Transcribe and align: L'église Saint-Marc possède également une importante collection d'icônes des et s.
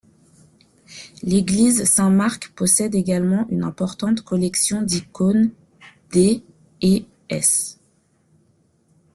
L'église 1.21 1.83
Saint-Marc 1.83 2.49
possède 2.55 2.95
également 2.95 3.47
une 3.49 3.63
importante 3.63 4.21
collection 4.23 4.81
d'icônes 4.81 5.51
des 6.11 6.43
et 6.81 7.05
s. 7.29 7.79